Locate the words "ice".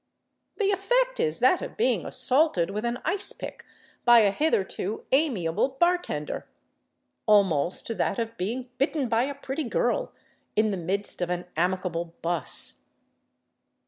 3.05-3.33